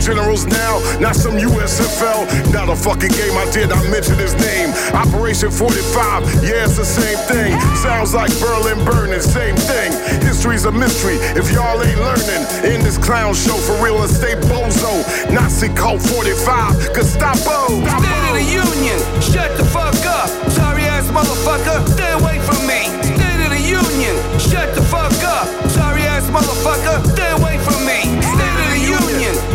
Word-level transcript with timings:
generals 0.00 0.46
now, 0.46 0.80
not 0.98 1.14
some 1.14 1.36
USFL. 1.36 2.52
Not 2.52 2.68
a 2.68 2.76
fucking 2.76 3.12
game, 3.12 3.36
I 3.36 3.48
did, 3.52 3.70
I 3.70 3.80
mentioned 3.90 4.18
his 4.18 4.34
name. 4.34 4.72
Operation 4.96 5.50
45, 5.50 6.42
yeah, 6.42 6.64
it's 6.64 6.76
the 6.76 6.84
same 6.84 7.18
thing. 7.28 7.52
Sounds 7.76 8.14
like 8.14 8.32
Berlin 8.40 8.82
burning, 8.84 9.20
same 9.20 9.56
thing. 9.56 9.92
History's 10.24 10.64
a 10.64 10.72
mystery 10.72 11.16
if 11.36 11.52
y'all 11.52 11.80
ain't 11.82 12.00
learning. 12.00 12.42
In 12.64 12.82
this 12.82 12.98
clown 12.98 13.34
show 13.34 13.56
for 13.56 13.76
real 13.84 14.02
estate 14.02 14.38
bozo. 14.48 15.04
Nazi 15.32 15.68
cult 15.74 16.00
45, 16.02 16.94
Gestapo. 16.94 17.68
State 17.84 18.24
of 18.28 18.34
the 18.34 18.46
Union, 18.48 18.98
shut 19.20 19.52
the 19.56 19.64
fuck 19.64 19.94
up. 20.06 20.28
Sorry 20.50 20.82
ass 20.84 21.08
motherfucker, 21.12 21.86
stay 21.92 22.12
away 22.12 22.40
from 22.40 22.58
me. 22.66 22.88
State 23.04 23.42
of 23.44 23.50
the 23.52 23.62
Union, 23.62 24.16
shut 24.40 24.74
the 24.74 24.82
fuck 24.82 25.12
up. 25.22 25.46
Sorry 25.70 26.02
ass 26.02 26.26
motherfucker, 26.30 27.04
stay 27.12 27.30
away 27.36 27.58
from 27.58 27.78
me. 27.84 28.00
Stay 28.22 28.49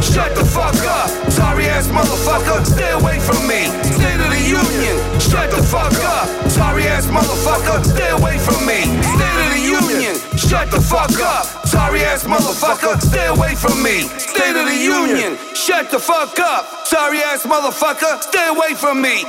Shut 0.02 0.36
the 0.36 0.46
fuck 0.46 0.76
up, 0.86 1.10
sorry 1.32 1.66
ass 1.66 1.88
motherfucker. 1.88 2.66
Stay 2.66 2.92
away 2.92 3.20
from 3.20 3.48
me. 3.48 3.68
State 3.84 4.20
of 4.22 4.30
the 4.32 4.44
Union. 4.46 4.96
Shut 5.20 5.52
the 5.52 5.62
fuck 5.64 5.94
up, 6.04 6.28
sorry 6.50 6.88
ass 6.88 7.08
motherfucker. 7.08 7.84
Stay 7.84 8.10
away 8.10 8.38
from 8.38 8.66
me. 8.66 8.86
State 9.02 9.40
of 9.44 9.50
the 9.52 9.62
Union. 9.62 10.16
Shut 10.38 10.72
the 10.72 10.82
fuck 10.82 11.20
up, 11.20 11.46
sorry 11.68 12.04
ass 12.04 12.24
motherfucker. 12.24 13.02
Stay 13.02 13.28
away 13.28 13.56
from 13.56 13.82
me. 13.82 14.04
State 14.20 14.56
of 14.56 14.66
the 14.68 14.78
Union. 14.78 15.38
Shut 15.56 15.92
the 15.92 16.00
fuck 16.00 16.40
up, 16.40 16.66
sorry 16.86 17.20
ass 17.20 17.46
motherfucker. 17.46 18.22
Stay 18.22 18.48
away 18.48 18.74
from 18.76 19.02
me. 19.02 19.26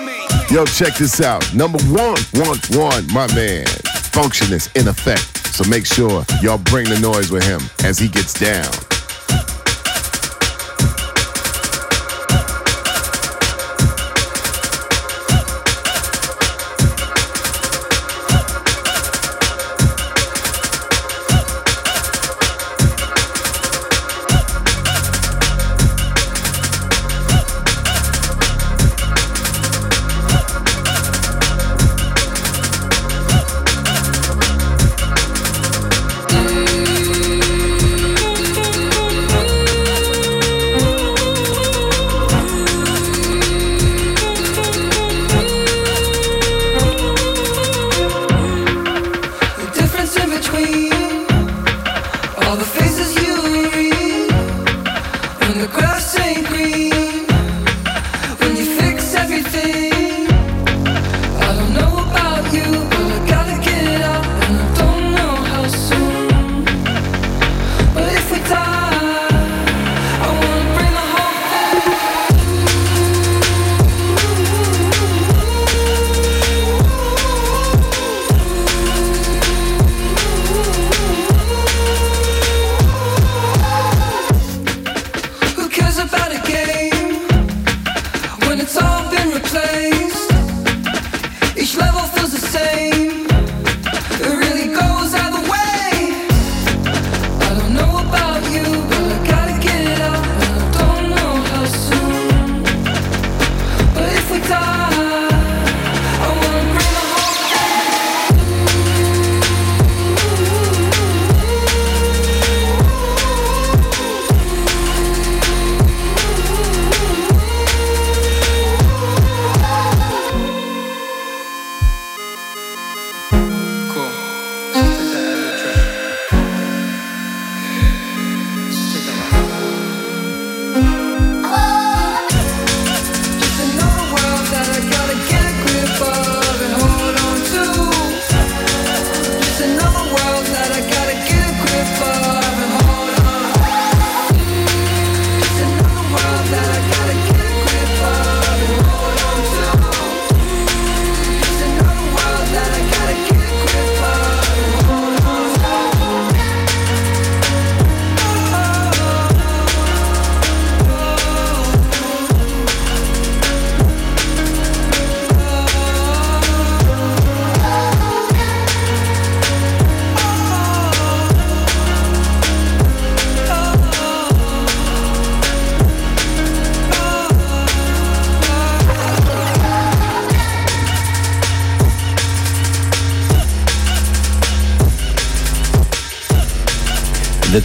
Yo, 0.51 0.65
check 0.67 0.95
this 0.97 1.21
out. 1.21 1.43
Number 1.55 1.79
one, 1.91 2.21
one, 2.35 2.59
one, 2.73 3.07
my 3.13 3.27
man. 3.35 3.67
Function 4.13 4.53
is 4.53 4.71
in 4.75 4.89
effect. 4.89 5.55
So 5.57 5.69
make 5.71 5.87
sure 5.87 6.25
y'all 6.43 6.59
bring 6.59 6.89
the 6.89 7.01
noise 7.01 7.31
with 7.31 7.43
him 7.45 7.61
as 7.85 7.99
he 7.99 8.09
gets 8.09 8.35
down. 8.35 8.86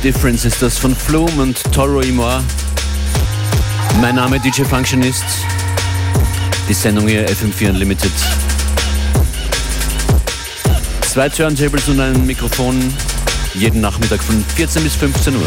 Difference 0.03 0.45
ist 0.45 0.61
das 0.63 0.79
von 0.79 0.95
Flume 0.95 1.43
und 1.43 1.63
Toro 1.71 2.01
Imor. 2.01 2.43
Mein 4.01 4.15
Name 4.15 4.39
DJ 4.39 4.63
Functionist. 4.63 5.23
Die 6.67 6.73
Sendung 6.73 7.07
hier 7.07 7.27
FM4 7.29 7.69
Unlimited. 7.69 8.11
Zwei 11.01 11.29
Turntables 11.29 11.87
und 11.87 11.99
ein 11.99 12.25
Mikrofon 12.25 12.81
jeden 13.53 13.81
Nachmittag 13.81 14.23
von 14.23 14.43
14 14.55 14.83
bis 14.83 14.95
15 14.95 15.35
Uhr. 15.35 15.41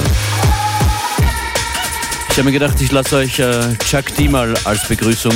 Ich 2.31 2.37
habe 2.37 2.45
mir 2.45 2.53
gedacht, 2.53 2.81
ich 2.81 2.93
lasse 2.93 3.17
euch 3.17 3.41
äh, 3.41 3.77
Chuck 3.85 4.15
D 4.17 4.29
mal 4.29 4.55
als 4.65 4.87
Begrüßung 4.87 5.33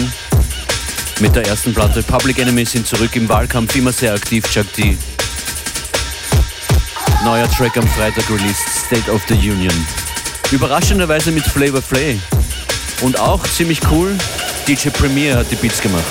mit 1.18 1.34
der 1.34 1.44
ersten 1.44 1.74
Platte. 1.74 2.04
Public 2.04 2.38
Enemies 2.38 2.70
sind 2.70 2.86
zurück 2.86 3.16
im 3.16 3.28
Wahlkampf, 3.28 3.74
immer 3.74 3.92
sehr 3.92 4.14
aktiv, 4.14 4.48
Chuck 4.48 4.72
D. 4.74 4.96
Neuer 7.28 7.50
Track 7.50 7.76
am 7.76 7.86
Freitag 7.86 8.26
released, 8.30 8.66
State 8.86 9.12
of 9.12 9.22
the 9.28 9.34
Union. 9.34 9.74
Überraschenderweise 10.50 11.30
mit 11.30 11.44
Flavor 11.44 11.82
Flay. 11.82 12.18
Und 13.02 13.20
auch 13.20 13.42
ziemlich 13.42 13.80
cool, 13.90 14.16
DJ 14.66 14.88
Premier 14.88 15.36
hat 15.36 15.50
die 15.50 15.56
Beats 15.56 15.82
gemacht. 15.82 16.02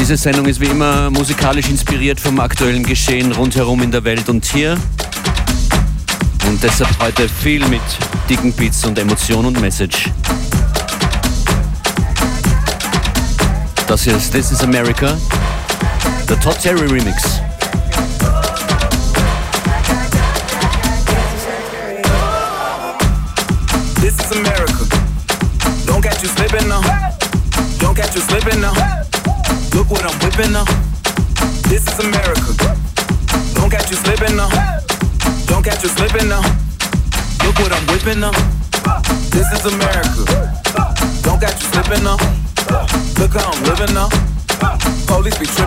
Diese 0.00 0.16
Sendung 0.16 0.46
ist 0.46 0.60
wie 0.60 0.68
immer 0.68 1.10
musikalisch 1.10 1.68
inspiriert 1.68 2.18
vom 2.18 2.40
aktuellen 2.40 2.84
Geschehen 2.84 3.32
rundherum 3.32 3.82
in 3.82 3.90
der 3.90 4.04
Welt 4.04 4.30
und 4.30 4.46
hier. 4.46 4.78
Und 6.54 6.62
deshalb 6.62 6.88
heute 7.00 7.28
viel 7.28 7.66
mit 7.66 7.82
dicken 8.30 8.52
Beats 8.52 8.84
und 8.84 8.96
Emotion 8.96 9.44
und 9.44 9.60
Message. 9.60 10.08
Das 13.88 14.04
hier 14.04 14.16
ist 14.16 14.30
This 14.30 14.52
is 14.52 14.62
America, 14.62 15.18
der 16.28 16.38
Todd 16.38 16.56
Terry 16.62 16.86
Remix. 16.86 17.40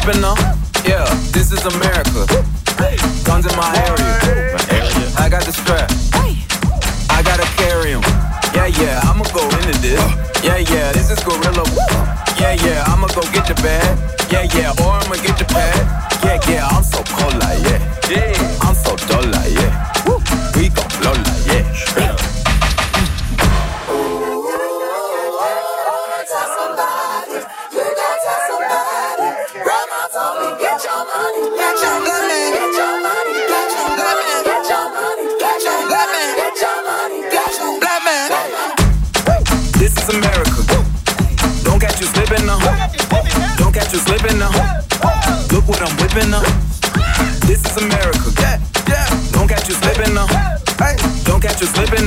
Tripping 0.08 0.22
now. 0.22 0.36
Yeah, 0.86 1.06
this 1.32 1.52
is 1.52 1.66
America. 1.66 2.26
Guns 3.24 3.46
in 3.46 3.56
my 3.58 3.72
area. 3.88 4.56
I 5.18 5.28
got 5.30 5.44
the 5.44 5.52
strap. 5.52 5.92
I 7.10 7.22
gotta 7.24 7.48
carry 7.58 7.94
'em. 7.94 8.02
Yeah, 8.54 8.68
yeah, 8.68 9.02
I'ma 9.04 9.26
go 9.34 9.44
into 9.44 9.78
this. 9.80 10.00
Yeah, 10.44 10.58
yeah, 10.58 10.92
this 10.94 11.10
is 11.12 11.20
gorilla. 11.20 11.64
Yeah, 12.40 12.54
yeah, 12.66 12.84
I'ma 12.88 13.08
go 13.08 13.22
get 13.34 13.48
the 13.48 13.56
bag. 13.56 13.98
Yeah, 14.32 14.46
yeah, 14.56 14.86
or 14.86 14.97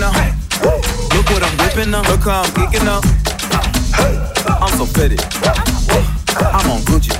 you 0.00 0.06
slipping. 0.06 0.34
Look 1.14 1.28
what 1.30 1.42
I'm 1.42 1.56
whipping 1.58 1.90
now. 1.90 2.02
Look 2.02 2.20
how 2.20 2.42
I'm 2.42 2.50
geeking 2.52 2.84
now. 2.84 3.00
I'm 4.60 4.72
so 4.78 4.86
pretty. 4.86 5.16
I'm 6.40 6.70
on 6.70 6.80
Gucci. 6.88 7.12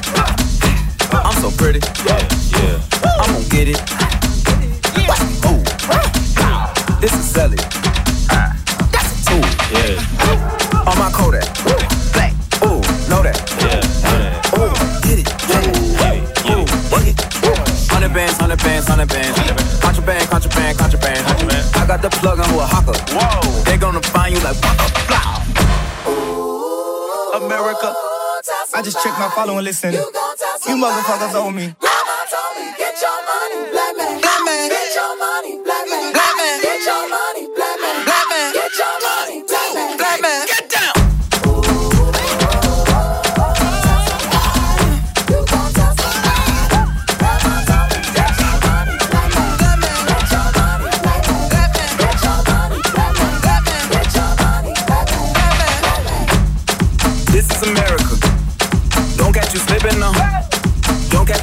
I'm 1.12 1.34
so 1.40 1.50
pretty. 1.50 1.80
Yeah, 2.06 2.20
yeah. 2.56 2.80
I'm 3.20 3.32
gonna 3.32 3.49
get 3.49 3.68
it. 3.68 3.80
Ooh. 5.46 5.62
This 7.00 7.12
is 7.12 7.25
Sally. 7.25 7.56
That's 8.92 9.28
a. 9.28 9.37
Yeah. 9.72 10.88
On 10.88 10.96
my 10.99 11.10
Kodak. 11.12 11.49
Black. 12.12 12.32
Ooh, 12.64 12.80
know 13.08 13.22
that. 13.22 13.37
Yeah. 13.60 14.56
Ooh, 14.56 14.72
get 15.04 15.18
it. 15.20 15.28
Ooh, 16.49 16.64
work 16.92 17.06
it. 17.06 17.18
Hundred 17.90 18.12
bands, 18.14 18.38
hundred 18.38 18.58
bands, 18.62 18.88
hundred 18.88 19.08
bands. 19.08 19.38
Contraband, 19.80 20.28
contraband, 20.28 20.78
contraband. 20.78 21.26
I 21.26 21.69
got 21.90 22.02
the 22.02 22.11
plug 22.23 22.38
on 22.38 22.47
Oaxaca. 22.54 22.94
Whoa. 23.11 23.64
They 23.64 23.76
gonna 23.76 24.00
find 24.14 24.32
you 24.32 24.40
like 24.47 24.54
Ooh, 26.06 27.32
America. 27.35 27.92
I 28.73 28.80
just 28.80 29.02
checked 29.02 29.18
my 29.18 29.28
follow 29.35 29.56
and 29.56 29.64
listen. 29.64 29.94
You, 29.94 29.99
you 29.99 30.76
motherfuckers 30.78 31.35
owe 31.35 31.50
me. 31.50 31.75
Mama 31.82 32.16
told 32.30 32.52
me, 32.62 32.70
get 32.78 32.94
your 33.02 33.18
money, 33.26 33.70
black 33.75 33.97
man. 33.97 34.20
Black 34.23 34.40
man. 34.47 34.70
Get 34.70 34.94
your 34.94 35.18
money, 35.18 35.52
black 35.66 35.87
man. 35.90 36.12
Black 36.12 36.37
man. 36.38 36.62
Get 36.62 36.80
your 36.87 37.09
money. 37.11 37.39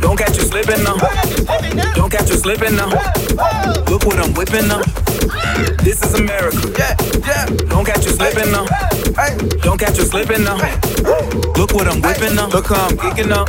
Don't 0.00 0.16
catch 0.16 0.36
you 0.36 0.42
slipping 0.42 0.82
now. 0.84 0.96
Don't 1.94 2.10
catch 2.10 2.28
you 2.30 2.36
slipping 2.36 2.76
now. 2.76 2.88
Look 3.88 4.04
what 4.04 4.18
I'm 4.18 4.32
whipping 4.34 4.68
now. 4.68 4.82
This 5.82 6.02
is 6.02 6.14
America. 6.14 6.58
Yeah, 6.78 6.96
yeah. 7.26 7.46
Don't 7.68 7.84
catch 7.84 8.04
you 8.04 8.12
slipping 8.12 8.50
now. 8.52 8.66
Don't 9.62 9.78
catch 9.78 9.98
you 9.98 10.04
slipping 10.04 10.44
now. 10.44 10.56
Look 11.56 11.72
what 11.72 11.88
I'm 11.88 12.00
whipping 12.00 12.34
now. 12.34 12.48
Look 12.48 12.66
how 12.66 12.86
I'm 12.86 12.96
kicking 12.96 13.28
now. 13.28 13.44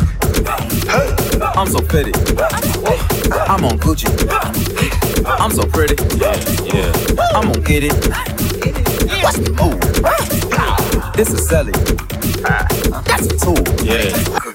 I'm 1.56 1.68
so 1.68 1.80
pretty. 1.82 2.12
I'm 3.48 3.64
on 3.66 3.80
Gucci. 3.80 4.08
I'm 5.26 5.52
so 5.52 5.64
pretty. 5.66 5.96
Yeah, 6.18 6.36
yeah. 6.74 6.92
I'm 7.36 7.52
gonna 7.52 7.62
get 7.62 7.84
it. 7.84 7.94
Ooh. 9.62 9.80
This 11.16 11.32
is 11.32 11.48
Sally. 11.48 11.72
That's 13.06 13.28
a 13.28 13.38
tool. 13.38 13.86
Yeah. 13.86 14.53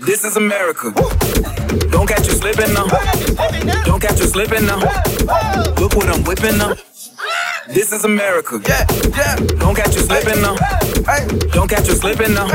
This 0.00 0.24
is 0.24 0.36
America. 0.36 0.92
Don't 1.90 2.06
catch 2.06 2.26
you 2.26 2.32
slipping 2.32 2.72
now. 2.72 2.86
Don't 3.84 4.00
catch 4.00 4.18
you 4.18 4.26
slipping 4.26 4.64
now. 4.64 4.78
Look 5.78 5.94
what 5.94 6.08
I'm 6.08 6.24
whipping 6.24 6.56
now. 6.56 6.74
This 7.68 7.92
is 7.92 8.04
America. 8.04 8.60
Yeah, 8.66 8.86
yeah. 9.14 9.36
Don't 9.58 9.74
catch 9.74 9.94
you 9.94 10.00
slipping 10.00 10.40
now. 10.40 10.56
Don't 11.52 11.68
catch 11.68 11.86
you 11.86 11.94
slipping 11.94 12.32
now. 12.32 12.46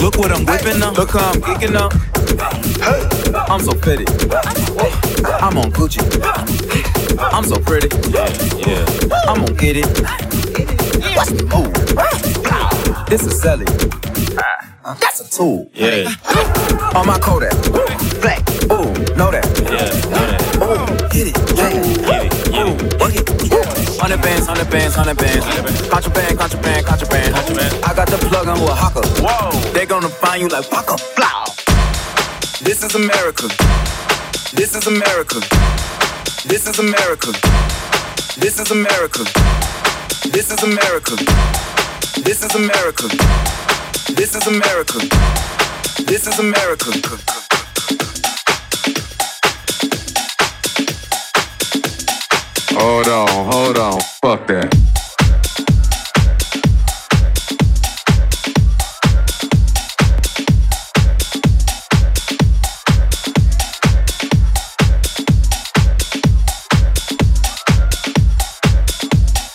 Look 0.00 0.16
what 0.16 0.30
I'm 0.30 0.46
whipping 0.46 0.78
now. 0.78 0.92
Look 0.92 1.10
how 1.10 1.32
I'm 1.32 1.40
geeking 1.40 1.72
now. 1.72 1.88
I'm 3.48 3.60
so 3.60 3.74
pretty. 3.74 4.06
I'm 5.42 5.58
on 5.58 5.72
Gucci. 5.72 6.00
I'm 7.18 7.44
so 7.44 7.58
pretty. 7.58 7.88
Yeah, 8.10 8.28
yeah. 8.64 8.84
I'm 9.26 9.44
gonna 9.44 9.54
get 9.54 9.76
it. 9.76 9.86
Ooh. 11.52 11.72
This 13.08 13.26
is 13.26 13.40
Sally. 13.40 13.66
That's 14.84 15.20
a 15.20 15.30
tool. 15.30 15.70
Yeah. 15.72 16.12
On 16.94 17.06
my 17.06 17.18
Kodak. 17.18 17.56
Black. 18.20 18.44
Ooh, 18.68 18.92
know 19.16 19.32
that. 19.32 19.48
Yeah. 19.64 19.88
Know 20.12 20.24
that. 20.28 20.44
Ooh, 20.60 20.84
hit 21.08 21.32
it. 21.32 21.36
Yeah. 21.56 21.72
Get 22.04 22.20
it. 22.20 22.44
Get 22.52 22.66
it. 22.68 23.00
Work 23.00 23.16
it. 23.16 23.24
Hundred 23.98 24.20
bands, 24.20 24.46
hundred 24.46 24.68
bands, 24.68 24.94
hundred 24.94 25.16
bands. 25.16 25.40
Contraband, 25.88 26.38
contraband, 26.38 26.84
contraband. 26.84 27.34
Contraband. 27.34 27.84
I 27.84 27.94
got 27.94 28.08
the 28.08 28.18
plug 28.28 28.46
on 28.46 28.60
Oaxaca. 28.60 29.08
Whoa. 29.24 29.72
They 29.72 29.86
gonna 29.86 30.10
find 30.10 30.42
you 30.42 30.48
like 30.48 30.70
Waka 30.70 30.98
Flow. 30.98 31.48
This 32.60 32.84
is 32.84 32.94
America. 32.94 33.48
This 34.52 34.76
is 34.76 34.86
America. 34.86 35.40
This 36.44 36.68
is 36.68 36.78
America. 36.78 37.32
This 38.36 38.60
is 38.60 38.70
America. 38.70 39.24
This 40.28 40.52
is 40.52 40.62
America. 40.62 41.16
This 42.20 42.44
is 42.44 42.54
America. 42.54 43.63
This 44.12 44.34
is 44.34 44.46
America. 44.46 44.98
This 46.04 46.26
is 46.26 46.38
America. 46.38 46.90
Hold 52.78 53.08
on, 53.08 53.52
hold 53.52 53.78
on. 53.78 54.00
Fuck 54.20 54.46
that. 54.48 54.74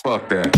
Fuck 0.02 0.28
that. 0.28 0.49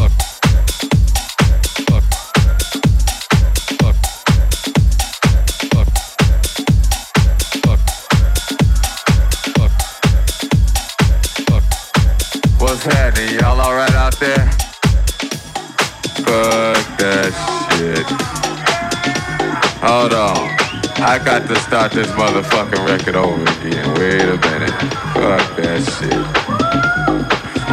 I 21.13 21.19
got 21.19 21.47
to 21.47 21.57
start 21.57 21.93
this 21.93 22.07
motherfucking 22.13 22.89
record 22.89 23.17
over 23.17 23.43
again. 23.43 23.87
Wait 24.01 24.23
a 24.23 24.39
minute. 24.49 24.71
Fuck 25.13 25.57
that 25.59 25.83
shit. 25.85 26.09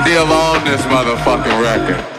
Still 0.03 0.27
on 0.27 0.65
this 0.65 0.81
motherfucking 0.81 1.61
record. 1.63 2.18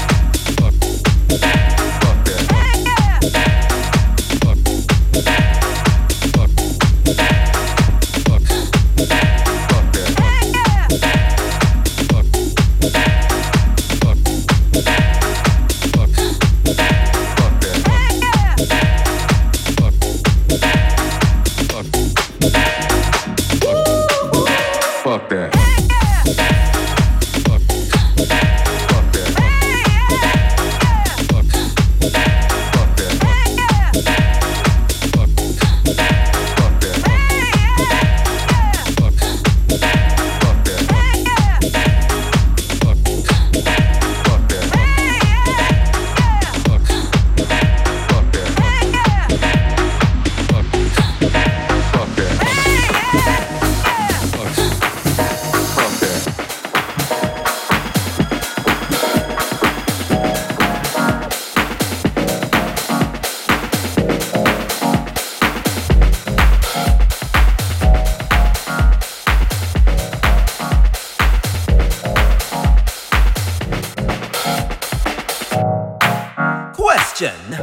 Question 77.21 77.53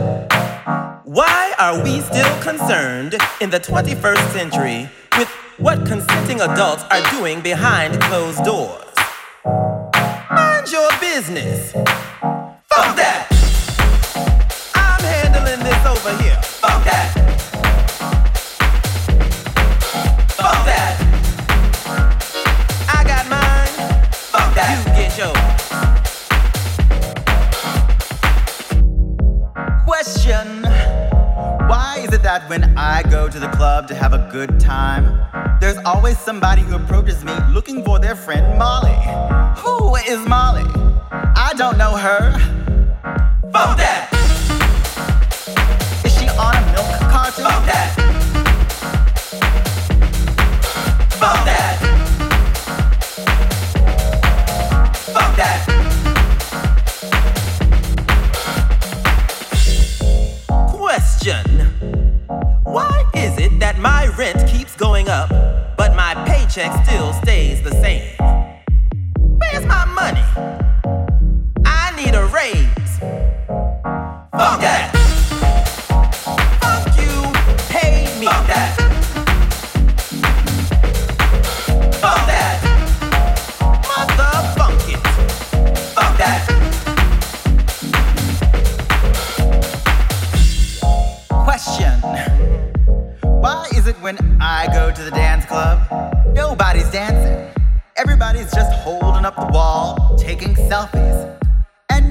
Why 1.03 1.53
are 1.59 1.83
we 1.83 2.01
still 2.01 2.43
concerned 2.43 3.17
in 3.41 3.51
the 3.51 3.59
21st 3.59 4.31
century 4.31 4.89
with 5.19 5.29
what 5.59 5.85
consenting 5.85 6.41
adults 6.41 6.85
are 6.93 7.03
doing 7.11 7.41
behind 7.41 8.01
closed 8.03 8.45
doors? 8.45 8.85
Mind 9.45 10.71
your 10.71 10.89
business. 11.01 11.73
Fuck 11.73 12.95
that. 12.95 13.28
to 33.39 33.47
the 33.47 33.57
club 33.57 33.87
to 33.87 33.95
have 33.95 34.15
a 34.15 34.29
good 34.33 34.59
time, 34.59 35.05
there's 35.61 35.77
always 35.85 36.19
somebody 36.19 36.63
who 36.63 36.75
approaches 36.75 37.25
me 37.25 37.33
looking 37.51 37.85
for 37.85 38.01
their 38.01 38.17
friend 38.17 38.59
Molly. 38.59 38.97
Who 39.59 39.95
is 39.97 40.27
Molly? 40.27 40.65
I 41.13 41.53
don't 41.57 41.79
know 41.79 41.97
her. 41.97 42.33
Fuck 43.53 43.77
that! 43.79 44.08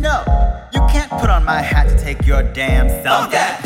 no, 0.01 0.23
you 0.73 0.79
can't 0.87 1.09
put 1.11 1.29
on 1.29 1.43
my 1.43 1.61
hat 1.61 1.89
to 1.89 1.97
take 2.03 2.25
your 2.25 2.43
damn 2.43 2.87
self. 3.03 3.23
Fuck 3.23 3.31
that. 3.31 3.61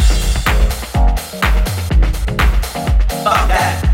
Fuck 3.24 3.48
that. 3.48 3.90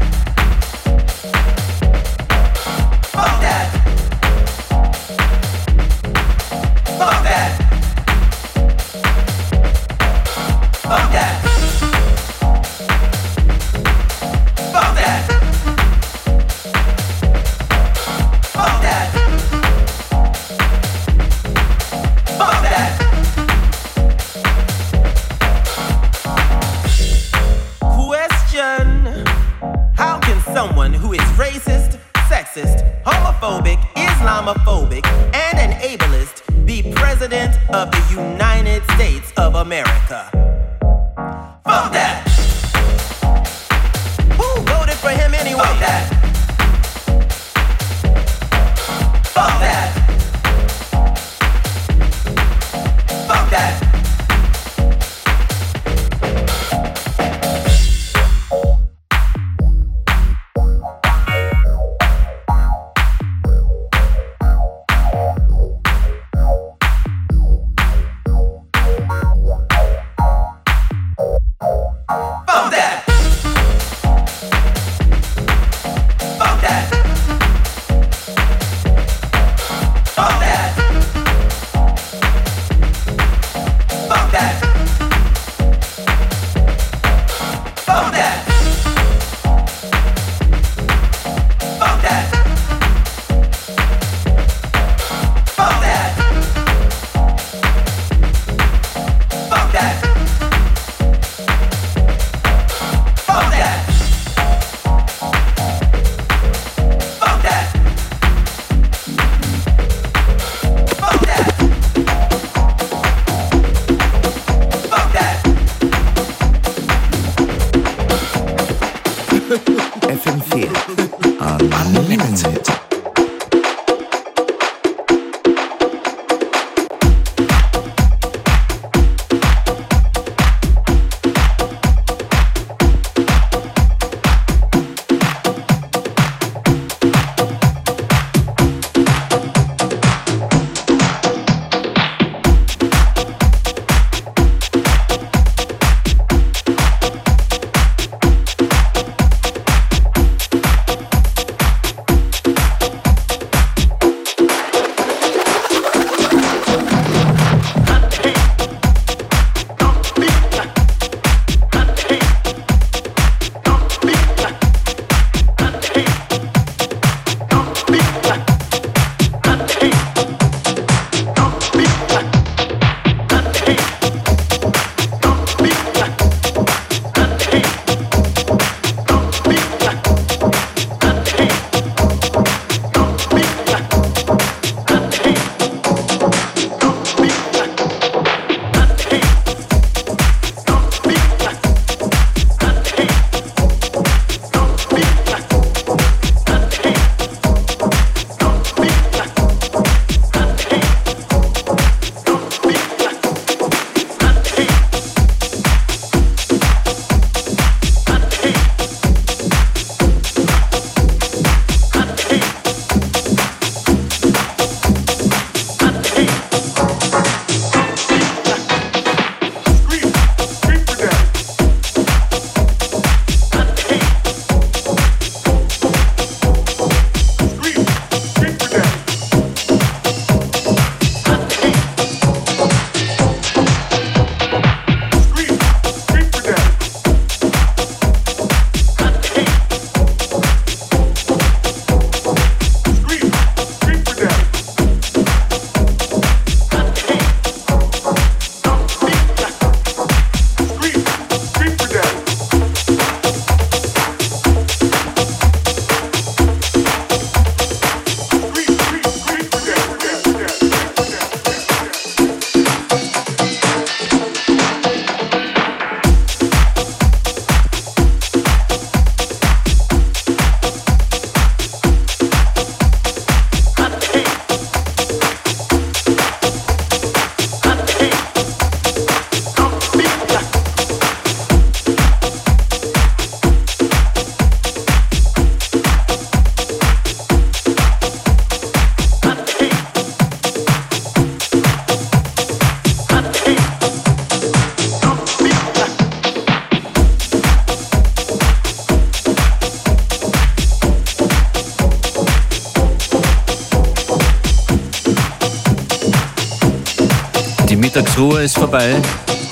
Mittagsruhe 307.88 308.44
ist 308.44 308.58
vorbei. 308.58 309.02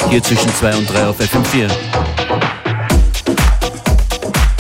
Hier 0.10 0.22
zwischen 0.22 0.54
2 0.54 0.76
und 0.76 0.94
3 0.94 1.08
auf 1.08 1.18
FM4. 1.22 1.72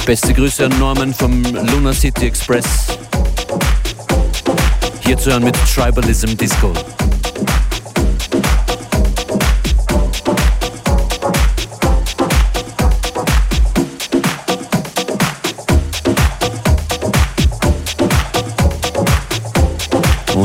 Beste 0.06 0.34
Grüße 0.34 0.64
an 0.68 0.80
Norman 0.80 1.14
vom 1.14 1.44
Luna 1.44 1.92
City 1.92 2.28
Express. 2.28 2.64
Hier 5.02 5.18
zu 5.18 5.32
hören 5.32 5.44
mit 5.44 5.58
Tribalism 5.76 6.38
Disco. 6.38 6.72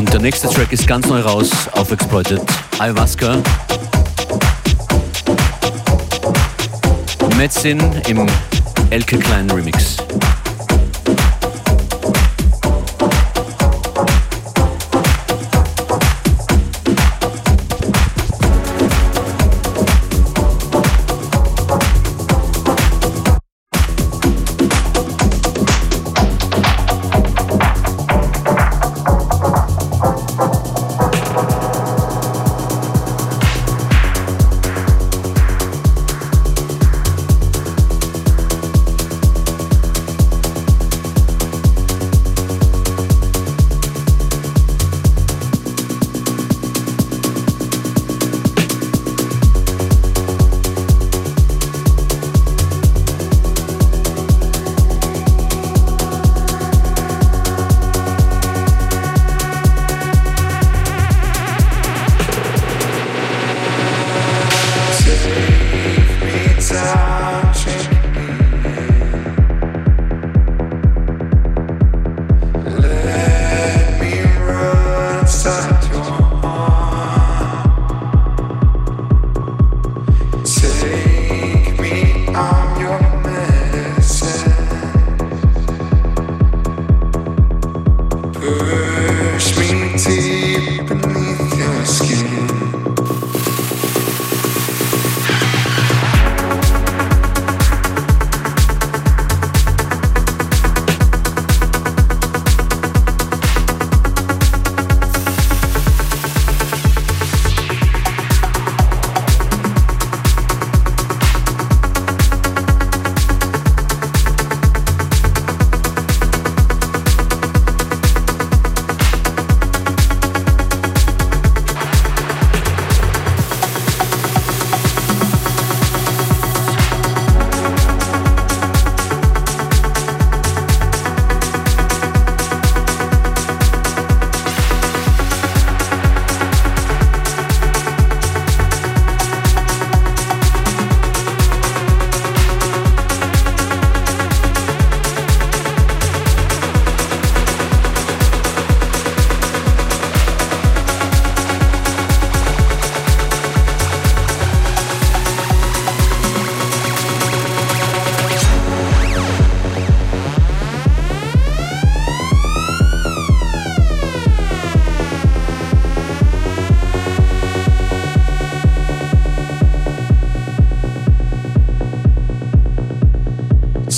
Und 0.00 0.10
der 0.14 0.20
nächste 0.22 0.48
Track 0.48 0.72
ist 0.72 0.86
ganz 0.86 1.06
neu 1.08 1.20
raus 1.20 1.50
auf 1.72 1.92
Exploited. 1.92 2.40
Ayahuasca. 2.78 3.36
Metzin 7.36 7.78
im 8.08 8.26
Elke 8.88 9.18
Klein 9.18 9.50
Remix. 9.50 9.98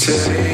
city. 0.02 0.51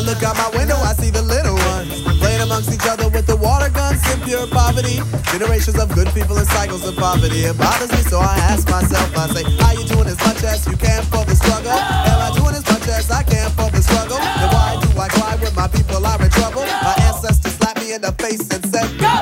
I 0.00 0.02
look 0.02 0.22
out 0.24 0.32
my 0.40 0.48
window, 0.56 0.80
I 0.80 0.96
see 0.96 1.12
the 1.12 1.20
little 1.20 1.52
ones 1.76 1.92
playing 2.24 2.40
amongst 2.40 2.72
each 2.72 2.88
other 2.88 3.12
with 3.12 3.28
the 3.28 3.36
water 3.36 3.68
guns 3.68 4.00
in 4.08 4.16
pure 4.24 4.48
poverty. 4.48 4.96
Generations 5.28 5.76
of 5.76 5.92
good 5.92 6.08
people 6.16 6.40
and 6.40 6.48
cycles 6.48 6.88
of 6.88 6.96
poverty. 6.96 7.44
It 7.44 7.52
bothers 7.60 7.92
me, 7.92 8.00
so 8.08 8.16
I 8.16 8.32
ask 8.48 8.64
myself, 8.64 9.12
I 9.12 9.28
say, 9.28 9.44
Are 9.60 9.76
you 9.76 9.84
doing 9.84 10.08
as 10.08 10.16
much 10.24 10.40
as 10.40 10.64
you 10.64 10.72
can 10.80 11.04
for 11.12 11.20
the 11.28 11.36
struggle? 11.36 11.76
Am 11.76 12.16
I 12.16 12.32
doing 12.32 12.56
as 12.56 12.64
much 12.64 12.88
as 12.88 13.12
I 13.12 13.20
can 13.28 13.52
for 13.52 13.68
the 13.68 13.84
struggle? 13.84 14.16
Then 14.16 14.48
why 14.48 14.80
do 14.80 14.88
I 14.96 15.08
cry 15.12 15.36
when 15.36 15.52
my 15.52 15.68
people 15.68 16.00
are 16.00 16.16
in 16.16 16.32
trouble? 16.32 16.64
My 16.64 16.96
ancestors 17.04 17.60
slapped 17.60 17.84
me 17.84 17.92
in 17.92 18.00
the 18.00 18.16
face 18.16 18.48
and 18.56 18.64
said, 18.72 18.88
Go! 18.96 19.12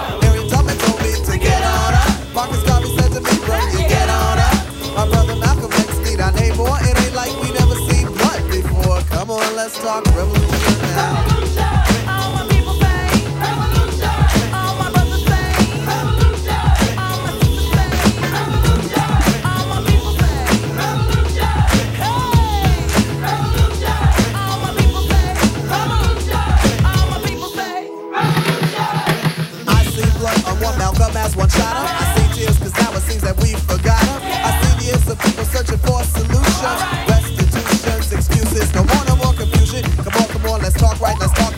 Told 0.47 0.63
me 1.03 1.11
to 1.27 1.35
get 1.43 1.59
on 1.59 1.95
up. 1.99 2.07
Marcus 2.31 2.63
Garvey 2.63 2.95
said 2.95 3.11
to 3.19 3.21
me, 3.27 3.35
get 3.91 4.07
on 4.07 4.39
up. 4.39 4.55
My 4.95 5.11
brother 5.11 5.35
Malcolm 5.43 5.75
X 5.75 5.91
I. 6.07 6.31
It 6.39 6.95
ain't 7.03 7.15
like 7.19 7.35
we 7.43 7.51
never 7.51 7.75
seen 7.91 8.07
blood 8.15 8.47
before. 8.47 9.03
Come 9.11 9.35
on, 9.35 9.57
let's 9.59 9.75
talk 9.83 10.07
revolution. 10.15 10.38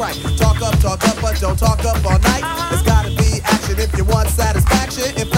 right. 0.01 0.17
Talk 0.39 0.63
up, 0.63 0.79
talk 0.81 1.05
up, 1.07 1.21
but 1.21 1.39
don't 1.39 1.59
talk 1.59 1.85
up 1.85 2.05
all 2.07 2.19
night. 2.21 2.43
It's 2.73 2.83
gotta 2.83 3.11
be 3.11 3.41
action 3.45 3.79
if 3.79 3.95
you 3.97 4.05
want 4.05 4.29
satisfaction. 4.31 5.13
If 5.17 5.30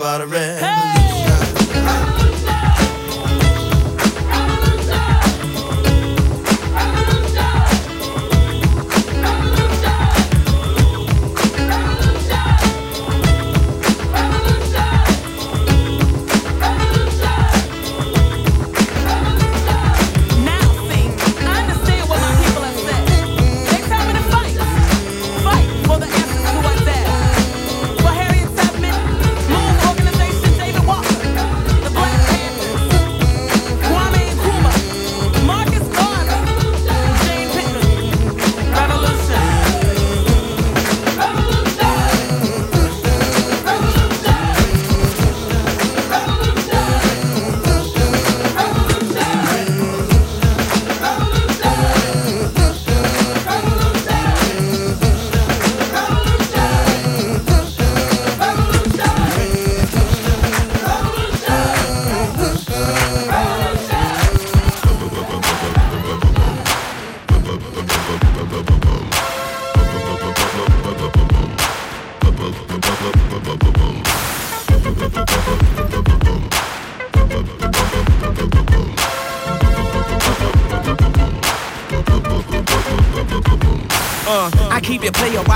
about 0.00 0.22
a 0.22 0.26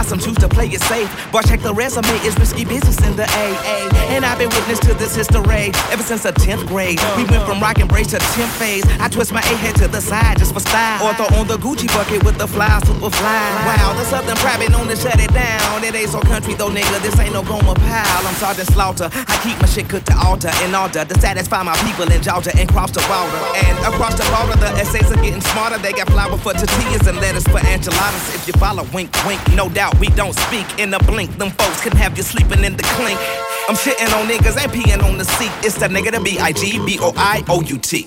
some 0.05 0.19
choose 0.19 0.37
to 0.37 0.49
play 0.49 0.67
it 0.69 0.81
safe. 0.83 1.24
But 1.35 1.49
check 1.51 1.62
the 1.62 1.74
resume, 1.74 2.07
it's 2.22 2.39
risky 2.39 2.64
business 2.64 2.97
in 3.03 3.16
the 3.16 3.26
AA. 3.26 3.91
And 4.14 4.24
I've 4.24 4.39
been 4.39 4.51
witness 4.51 4.78
to 4.87 4.95
this 4.95 5.16
history 5.16 5.74
ever 5.91 6.05
since 6.07 6.22
the 6.22 6.30
10th 6.30 6.68
grade. 6.68 7.03
We 7.18 7.24
went 7.26 7.43
from 7.43 7.59
rock 7.59 7.80
and 7.82 7.89
brace 7.89 8.14
to 8.14 8.18
10th 8.39 8.55
phase. 8.55 8.87
I 9.01 9.09
twist 9.09 9.32
my 9.32 9.41
A 9.41 9.55
head 9.59 9.74
to 9.82 9.89
the 9.89 10.01
side 10.01 10.39
just 10.39 10.55
for 10.55 10.61
style. 10.61 11.03
Or 11.03 11.12
throw 11.14 11.26
on 11.35 11.49
the 11.49 11.57
Gucci 11.59 11.91
bucket 11.91 12.22
with 12.22 12.39
the 12.39 12.47
fly, 12.47 12.78
super 12.87 13.11
fly. 13.11 13.43
Wow, 13.66 13.99
the 13.99 14.05
Southern 14.05 14.37
private 14.37 14.70
known 14.70 14.87
to 14.87 14.95
shut 14.95 15.18
it 15.18 15.35
down. 15.35 15.82
It 15.82 15.93
ain't 15.97 16.11
so 16.11 16.20
country 16.20 16.55
though, 16.55 16.70
nigga. 16.70 17.03
This 17.03 17.18
ain't 17.18 17.32
no 17.32 17.43
Gomer 17.43 17.74
Pyle. 17.74 18.26
I'm 18.30 18.35
Sergeant 18.39 18.70
Slaughter. 18.70 19.11
I 19.12 19.35
keep 19.43 19.59
my 19.59 19.66
shit 19.66 19.89
cooked 19.89 20.07
to 20.07 20.16
altar 20.16 20.55
in 20.62 20.72
order 20.72 21.05
to 21.05 21.14
satisfy 21.18 21.64
my 21.64 21.74
people 21.82 22.07
in 22.14 22.22
Georgia 22.22 22.55
and 22.55 22.68
cross 22.70 22.93
the 22.93 23.03
border. 23.11 23.43
And 23.66 23.74
across 23.82 24.14
the 24.14 24.22
border, 24.30 24.55
the 24.62 24.70
essays 24.78 25.11
are 25.11 25.18
getting 25.18 25.43
smarter. 25.51 25.78
They 25.78 25.91
got 25.99 26.07
flour 26.14 26.39
for 26.39 26.55
tortillas 26.55 27.09
and 27.09 27.18
lettuce 27.18 27.43
for 27.51 27.59
enchiladas. 27.59 28.22
If 28.39 28.47
you 28.47 28.53
follow, 28.55 28.87
wink, 28.95 29.11
wink. 29.26 29.43
No 29.59 29.68
doubt 29.68 29.99
we 29.99 30.07
don't 30.14 30.39
speak 30.47 30.66
in 30.78 30.95
a 30.95 31.01
blink. 31.11 31.24
Them 31.33 31.51
folks 31.51 31.81
can 31.83 31.97
have 31.97 32.16
you 32.16 32.22
sleeping 32.22 32.64
in 32.64 32.77
the 32.77 32.83
clink. 32.95 33.18
I'm 33.66 33.77
shitting 33.77 34.12
on 34.12 34.29
niggas 34.29 34.57
and 34.61 34.70
peeing 34.70 35.03
on 35.03 35.16
the 35.16 35.25
seat. 35.25 35.51
It's 35.64 35.77
the 35.79 35.89
nigga 35.89 36.12
to 36.12 36.20
B 36.20 36.39
I 36.39 36.53
G 36.53 36.79
B 36.85 36.99
O 37.01 37.12
I 37.16 37.43
O 37.49 37.62
U 37.62 37.79
T. 37.79 38.07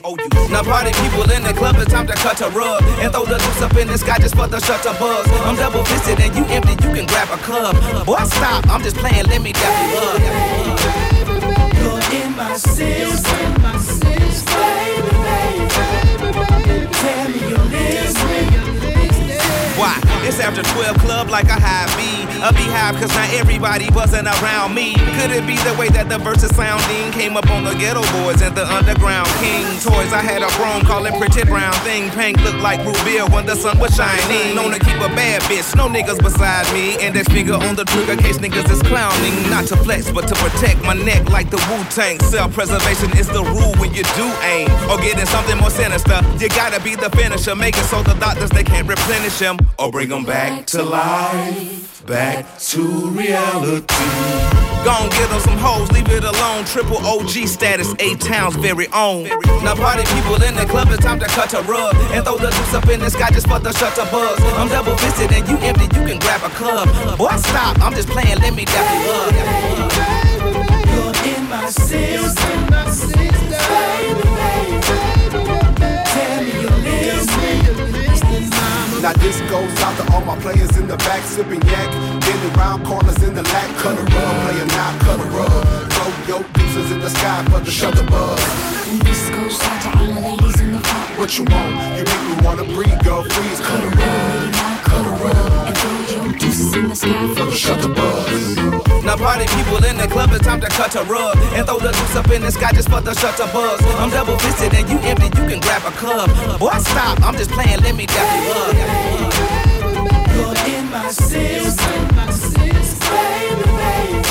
Now 0.51 0.61
party 0.63 0.91
people 1.01 1.29
in 1.31 1.43
the 1.43 1.53
club, 1.53 1.75
it's 1.77 1.91
time 1.91 2.05
to 2.07 2.13
cut 2.13 2.39
a 2.41 2.49
rug 2.49 2.83
and 3.01 3.11
throw 3.11 3.25
the 3.25 3.37
juice 3.37 3.61
up 3.61 3.75
in 3.75 3.87
the 3.87 3.97
sky 3.97 4.17
just 4.19 4.35
for 4.35 4.47
the 4.47 4.59
shutter 4.59 4.93
buzz. 4.99 5.27
I'm 5.47 5.55
double 5.55 5.83
fisted 5.85 6.19
and 6.19 6.35
you 6.35 6.45
empty, 6.53 6.73
you 6.85 6.93
can 6.93 7.05
grab 7.07 7.29
a 7.31 7.37
club. 7.41 7.75
Boy, 8.05 8.23
stop, 8.25 8.67
I'm 8.69 8.83
just 8.83 8.97
playing, 8.97 9.25
let 9.25 9.41
me 9.41 9.51
dap 9.53 9.73
you 9.81 9.97
up. 9.97 10.19
You're 11.73 12.21
in 12.21 12.35
my 12.35 12.55
system, 12.55 13.53
After 20.39 20.61
12 20.61 20.97
club 20.99 21.29
like 21.29 21.45
a 21.49 21.59
high 21.59 21.89
B. 21.97 22.27
A 22.45 22.53
beehive, 22.53 22.93
cause 23.01 23.09
not 23.17 23.33
everybody 23.33 23.89
wasn't 23.89 24.27
around 24.29 24.75
me. 24.75 24.93
Could 25.17 25.33
it 25.33 25.47
be 25.49 25.57
the 25.65 25.73
way 25.73 25.89
that 25.89 26.07
the 26.07 26.19
verses 26.19 26.53
sounding 26.55 27.09
came 27.11 27.35
up 27.35 27.49
on 27.49 27.65
the 27.65 27.73
Geto 27.73 28.05
Boys 28.21 28.45
and 28.45 28.53
the 28.53 28.61
underground 28.61 29.25
king? 29.41 29.65
Toys, 29.81 30.13
I 30.13 30.21
had 30.21 30.45
a 30.45 30.49
chrome 30.53 30.85
calling 30.85 31.17
pretty 31.17 31.43
brown 31.49 31.73
thing. 31.81 32.11
Pink 32.13 32.37
looked 32.45 32.61
like 32.61 32.77
Rubia 32.85 33.25
when 33.33 33.47
the 33.49 33.55
sun 33.55 33.79
was 33.79 33.95
shining. 33.97 34.53
Known 34.53 34.77
to 34.77 34.79
keep 34.79 35.01
a 35.01 35.09
bad 35.17 35.41
bitch, 35.49 35.73
no 35.75 35.89
niggas 35.89 36.21
beside 36.21 36.69
me. 36.69 36.93
And 37.01 37.15
that 37.17 37.25
finger 37.33 37.57
on 37.57 37.73
the 37.73 37.85
trigger 37.89 38.15
case 38.21 38.37
niggas 38.37 38.69
is 38.69 38.85
clowning. 38.85 39.33
Not 39.49 39.65
to 39.73 39.77
flex, 39.81 40.11
but 40.13 40.29
to 40.29 40.35
protect 40.37 40.85
my 40.85 40.93
neck 40.93 41.27
like 41.33 41.49
the 41.49 41.57
Wu 41.73 41.81
Tang. 41.89 42.21
Self 42.21 42.53
preservation 42.53 43.09
is 43.17 43.25
the 43.27 43.41
rule 43.41 43.73
when 43.81 43.97
you 43.97 44.05
do 44.13 44.29
aim. 44.45 44.69
Or 44.93 45.01
getting 45.01 45.25
something 45.25 45.57
more 45.57 45.73
sinister. 45.73 46.21
You 46.37 46.53
gotta 46.53 46.77
be 46.85 46.93
the 46.93 47.09
finisher. 47.17 47.55
Make 47.55 47.77
it 47.81 47.89
so 47.89 48.03
the 48.03 48.13
doctors 48.21 48.51
they 48.51 48.63
can't 48.63 48.87
replenish 48.87 49.39
him. 49.41 49.57
Or 49.79 49.89
bring 49.89 50.09
them 50.09 50.26
back 50.27 50.65
to 50.65 50.83
life. 50.83 52.05
Back 52.05 52.59
to 52.59 52.81
reality. 53.11 53.95
Gon' 54.83 55.09
get 55.09 55.31
on 55.31 55.39
some 55.41 55.57
hoes, 55.57 55.91
leave 55.91 56.09
it 56.09 56.23
alone. 56.23 56.65
Triple 56.65 56.97
OG 56.97 57.47
status, 57.47 57.95
A-Town's 57.99 58.57
very 58.57 58.87
own. 58.93 59.23
Now 59.63 59.75
party 59.75 60.03
people 60.13 60.35
in 60.43 60.55
the 60.55 60.65
club, 60.65 60.89
it's 60.91 61.03
time 61.03 61.19
to 61.19 61.27
cut 61.27 61.53
a 61.53 61.61
rug 61.63 61.95
and 62.11 62.23
throw 62.25 62.37
the 62.37 62.49
juice 62.51 62.73
up 62.73 62.87
in 62.89 62.99
the 62.99 63.09
sky 63.09 63.29
just 63.31 63.47
for 63.47 63.59
the 63.59 63.71
shutter 63.71 64.05
buzz. 64.11 64.39
I'm 64.59 64.67
double 64.67 64.95
fisted 64.97 65.31
and 65.31 65.47
you 65.47 65.57
empty, 65.59 65.85
you 65.85 66.05
can 66.05 66.19
grab 66.19 66.43
a 66.43 66.49
club. 66.55 66.87
Boy, 67.17 67.35
stop, 67.37 67.79
I'm 67.81 67.93
just 67.93 68.09
playing, 68.09 68.37
let 68.39 68.53
me 68.53 68.65
dap 68.65 68.85
you 68.93 69.11
up. 69.11 69.31
You're 70.91 71.35
in 71.35 71.49
my 71.49 71.69
system, 71.69 72.69
my 72.69 72.89
system, 72.89 73.49
baby, 73.49 74.13
baby. 74.13 74.26
Now 79.07 79.13
this 79.23 79.39
goes 79.49 79.71
out 79.79 79.95
to 79.95 80.13
all 80.13 80.19
my 80.19 80.37
players 80.39 80.75
in 80.75 80.85
the 80.85 80.97
back 80.97 81.23
sipping 81.23 81.61
yak, 81.61 81.89
bending 82.19 82.53
round 82.59 82.85
corners 82.85 83.15
in 83.23 83.33
the 83.35 83.41
lack, 83.41 83.73
cut 83.77 83.97
a 83.97 84.01
rug, 84.01 84.35
playing 84.43 84.67
now, 84.67 84.99
cut 84.99 85.17
a 85.17 85.23
rug. 85.31 85.91
Throw 85.93 86.09
your 86.27 86.43
deuces 86.51 86.91
in 86.91 86.99
the 86.99 87.09
sky 87.09 87.41
for 87.45 87.61
the 87.61 87.71
shutter 87.71 88.03
buzz. 88.03 88.37
And 88.91 89.01
this 89.03 89.29
goes 89.29 89.63
out 89.63 89.81
to 89.83 89.97
all 89.97 90.07
the 90.07 90.19
ladies 90.19 90.59
in 90.59 90.73
the 90.73 90.79
front. 90.79 91.19
What 91.19 91.37
you 91.37 91.45
want? 91.45 91.97
You 91.97 92.03
make 92.03 92.23
me 92.27 92.45
wanna 92.45 92.65
breathe, 92.65 93.01
girl, 93.01 93.23
freeze, 93.23 93.61
cut 93.61 93.81
a 93.81 93.87
rug, 93.95 94.53
cut 94.83 95.05
a 95.07 95.23
rug. 95.23 95.67
And 95.67 95.77
throw 95.77 96.25
your 96.25 96.33
deuces 96.33 96.75
in 96.75 96.89
the 96.89 96.95
sky 96.97 97.27
for 97.33 97.45
the 97.45 97.55
Shutter 97.55 97.87
buzz. 97.87 98.76
Now 99.07 99.15
party 99.15 99.45
people 99.55 99.79
in 99.85 99.95
the 99.95 100.05
club, 100.05 100.31
it's 100.33 100.45
time 100.45 100.59
to 100.59 100.67
cut 100.67 100.93
a 100.95 101.03
rug 101.05 101.37
and 101.55 101.65
throw 101.65 101.79
the 101.79 101.93
juice 101.93 102.15
up 102.17 102.29
in 102.29 102.41
the 102.41 102.51
sky 102.51 102.73
just 102.73 102.89
for 102.89 102.99
the 102.99 103.13
shutter 103.13 103.47
buzz. 103.53 103.79
I'm 103.95 104.09
double 104.09 104.37
fisted 104.37 104.73
and 104.73 104.89
you 104.89 104.99
empty, 104.99 105.27
you 105.27 105.47
can 105.47 105.61
grab 105.61 105.81
a 105.85 105.91
club. 105.95 106.29
Boy, 106.59 106.77
stop, 106.79 107.21
I'm 107.21 107.37
just 107.37 107.51
playing, 107.51 107.79
let 107.79 107.95
me 107.95 108.05
dap 108.05 108.43
you 108.43 108.51
up. 108.51 108.75
You're 110.35 110.57
in 110.75 110.91
my 110.91 111.07
system, 111.07 112.15
my 112.17 112.29
system, 112.31 113.07
baby, 113.07 113.63
baby. 113.79 114.27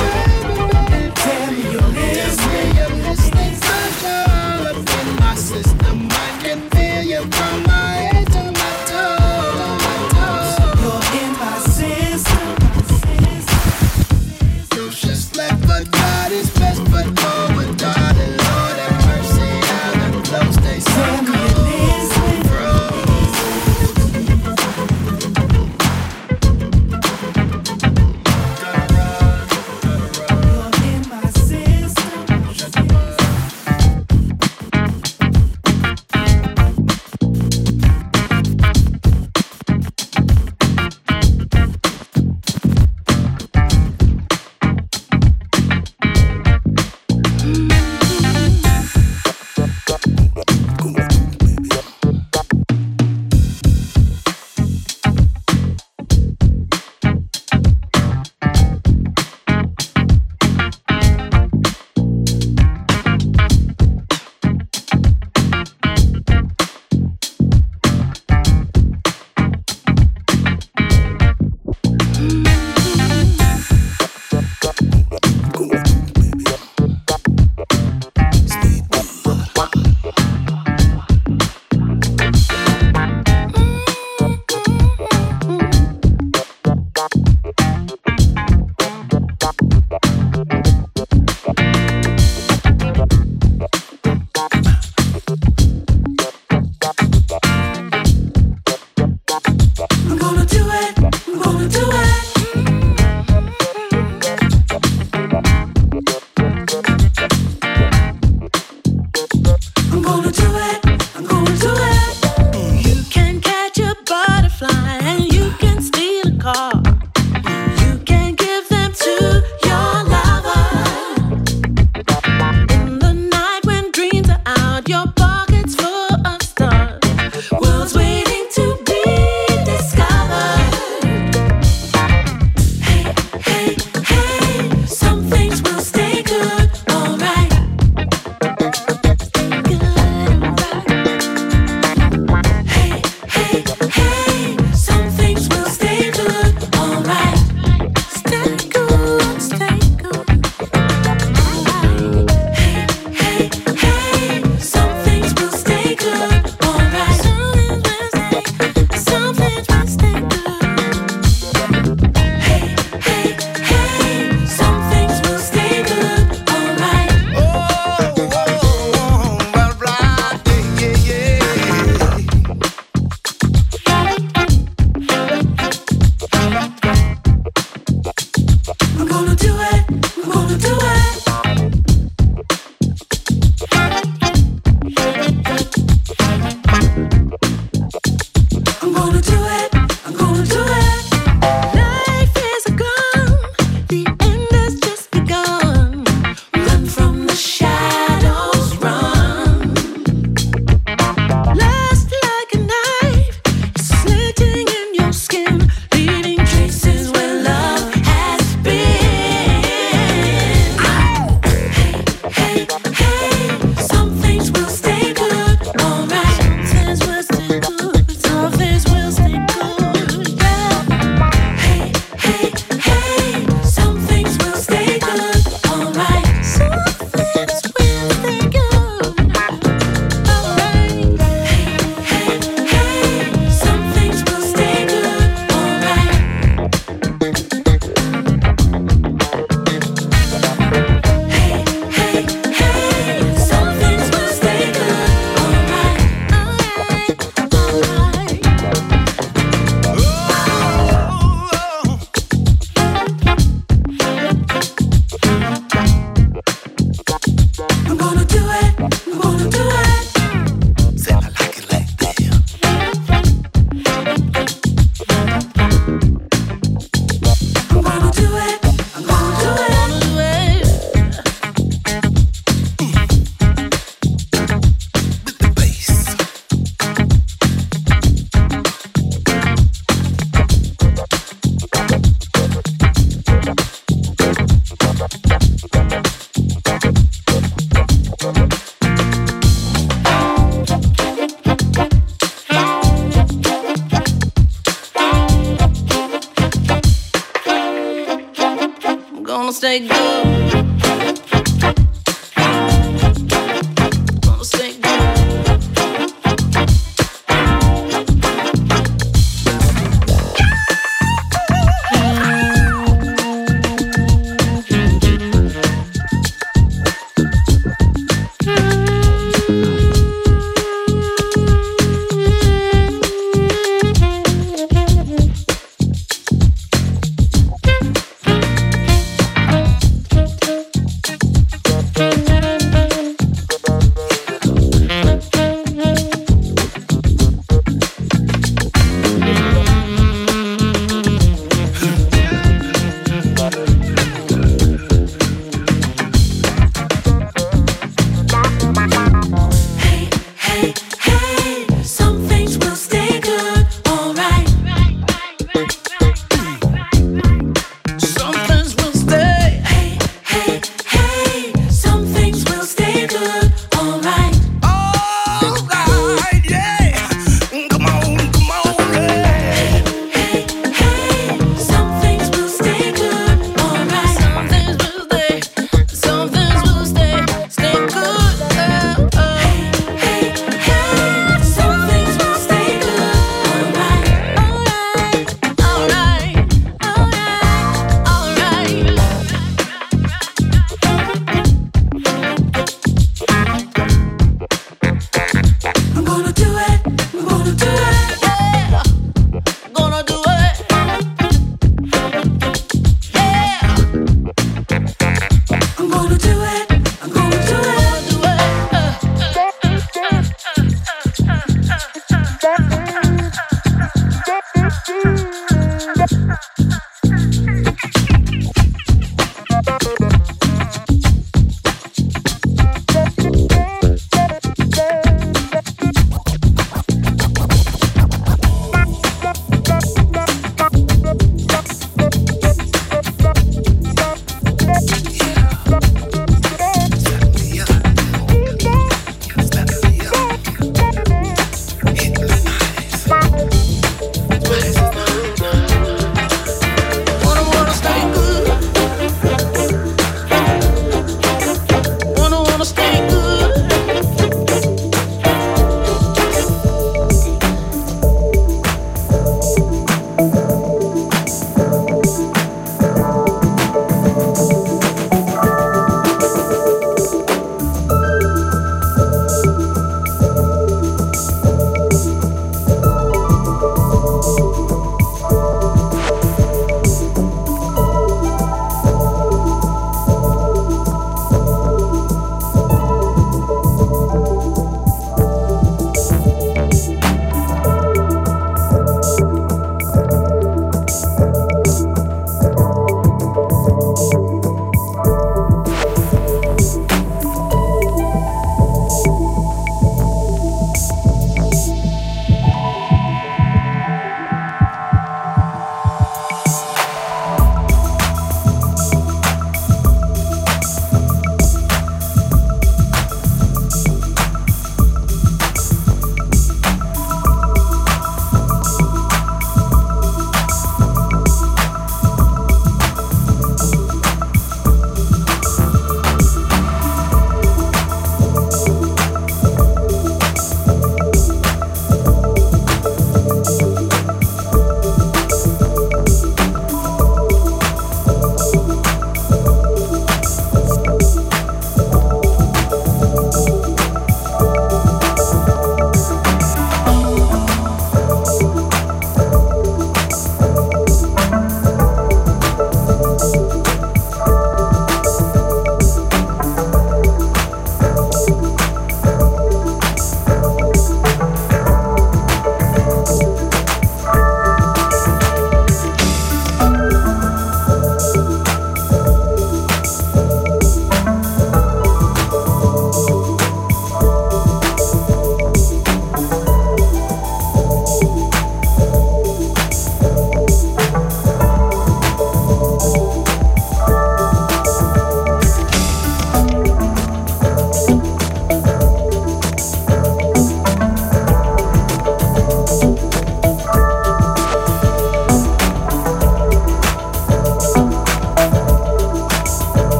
Tell 1.25 1.53
me 1.57 1.73
you're 1.73 1.93
listening. 1.97 3.57
All 4.05 4.61
up 4.61 4.77
in 4.77 5.09
my 5.17 5.35
system, 5.37 6.07
I 6.11 6.39
can 6.43 6.61
feel 6.69 7.03
you 7.03 7.23
from 7.31 7.63
my 7.63 7.96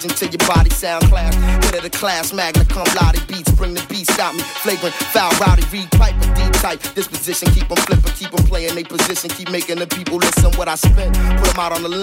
gauge 0.00 0.10
until 0.10 0.28
your 0.28 0.48
body 0.48 0.70
sound 0.70 1.04
class. 1.04 1.34
Hit 1.64 1.76
of 1.76 1.82
the 1.82 1.90
class, 1.90 2.32
magna 2.32 2.64
cum 2.64 2.86
laude 3.00 3.20
beats, 3.26 3.50
bring 3.52 3.74
the 3.74 3.84
beats, 3.88 4.12
stop 4.12 4.34
me. 4.34 4.40
Flagrant, 4.40 4.94
foul, 4.94 5.30
rowdy, 5.40 5.62
read 5.72 5.90
pipe, 5.92 6.14
a 6.16 6.34
deep 6.34 6.52
type. 6.54 6.80
Disposition, 6.94 7.48
keep 7.52 7.68
them 7.68 7.78
flipping, 7.78 8.12
keep 8.12 8.30
them 8.30 8.44
playing 8.46 8.74
they 8.74 8.84
position, 8.84 9.30
keep 9.30 9.50
making 9.50 9.78
the 9.78 9.86
people 9.86 10.16
listen 10.16 10.50
what 10.58 10.68
I 10.68 10.74
spit. 10.74 11.12
Put 11.40 11.54
them 11.54 11.60
out 11.60 11.72
on 11.72 11.82
the. 11.82 11.99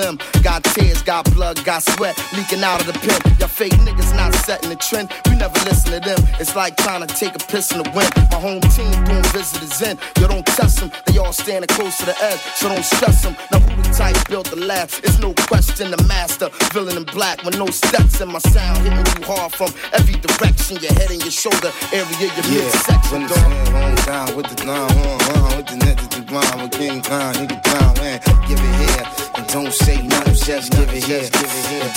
Got 1.08 1.24
blood, 1.34 1.64
got 1.64 1.84
sweat 1.84 2.20
leaking 2.36 2.64
out 2.66 2.82
of 2.82 2.88
the 2.88 3.00
pen. 3.00 3.16
Your 3.40 3.48
fake 3.48 3.72
niggas 3.88 4.14
not 4.18 4.36
setting 4.44 4.68
the 4.68 4.76
trend. 4.76 5.08
We 5.30 5.38
never 5.38 5.56
listen 5.64 5.94
to 5.96 6.02
them. 6.02 6.20
It's 6.38 6.54
like 6.54 6.76
trying 6.76 7.00
to 7.00 7.08
take 7.08 7.34
a 7.34 7.40
piss 7.40 7.72
in 7.72 7.82
the 7.82 7.90
wind. 7.96 8.12
My 8.30 8.36
home 8.44 8.60
team 8.76 8.92
doing 9.06 9.24
visitors 9.32 9.82
in. 9.82 9.98
You 10.20 10.28
don't 10.28 10.46
test 10.46 10.82
them, 10.82 10.92
they 11.06 11.18
all 11.18 11.32
standing 11.32 11.70
close 11.70 11.98
to 12.00 12.06
the 12.08 12.16
edge, 12.22 12.42
so 12.60 12.68
don't 12.68 12.84
stress 12.84 13.24
them. 13.24 13.38
Now 13.54 13.60
who 13.60 13.82
the 13.82 13.88
type 13.96 14.18
built 14.28 14.50
the 14.50 14.58
lab? 14.58 14.90
It's 15.02 15.18
no 15.20 15.34
question 15.48 15.92
the 15.92 16.04
master, 16.04 16.50
villain 16.74 16.98
in 16.98 17.06
black 17.06 17.42
with 17.46 17.58
no 17.58 17.68
steps 17.68 18.20
in 18.20 18.28
my 18.28 18.40
sound, 18.40 18.84
hitting 18.84 19.00
you 19.00 19.24
hard 19.32 19.54
from 19.54 19.72
every 19.94 20.20
direction. 20.20 20.76
Your 20.84 20.92
head 20.92 21.10
and 21.10 21.22
your 21.24 21.32
shoulder 21.32 21.72
area, 21.96 22.20
your 22.20 22.46
Yeah, 22.52 22.68
midsection. 22.68 23.22
when 23.24 23.30
fan 23.30 23.72
home 23.72 23.96
down 24.04 24.36
with 24.36 24.48
the 24.52 24.66
line, 24.68 24.92
on, 24.92 25.40
on, 25.40 25.56
with 25.56 25.68
the 25.68 25.78
net 25.78 25.98
to 26.00 26.20
the 26.20 26.26
blind, 26.28 26.62
with 26.62 26.72
King 26.76 27.02
Khan, 27.02 27.34
nigga 27.36 27.64
down, 27.64 27.96
man. 28.04 28.20
Give 28.44 28.60
it 28.60 28.76
here, 28.92 29.27
don't 29.48 29.74
say 29.74 30.02
nothing, 30.02 30.34
just 30.34 30.72
give 30.72 30.90
it 30.94 31.04
here. 31.04 31.30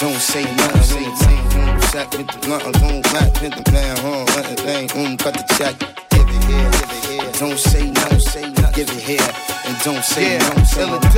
Don't 0.00 0.20
say 0.20 0.44
nothing, 0.44 1.16
say. 1.16 1.36
Boom, 1.50 1.80
sack 1.82 2.10
with 2.12 2.26
the 2.28 2.38
blunt, 2.46 2.64
boom, 2.80 3.02
black, 3.02 3.36
hit 3.38 3.54
the 3.56 3.62
plan, 3.62 3.96
home, 3.98 4.26
let 4.36 4.44
the 4.44 4.62
thing, 4.62 4.86
boom, 4.88 5.16
cut 5.16 5.34
the 5.34 5.44
check. 5.54 5.74
Give 6.10 6.28
it 6.28 6.44
here, 6.44 6.70
give 6.70 6.90
it 6.90 7.04
here. 7.06 7.32
Don't 7.38 7.58
say 7.58 7.90
nothing, 7.90 8.20
say 8.20 8.50
nothing. 8.50 8.72
Give 8.74 8.90
it 8.90 9.02
here, 9.02 9.59
and 9.70 9.82
don't 9.82 10.04
say 10.04 10.32
Yeah, 10.32 10.38
nothing, 10.38 10.64
say 10.64 10.90
nothing. 10.90 11.10